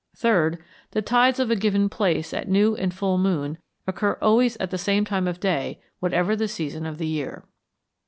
[0.17, 0.57] 3rd.
[0.93, 4.79] The tides of a given place at new and full moon occur always at the
[4.79, 7.45] same time of day whatever the season of the year.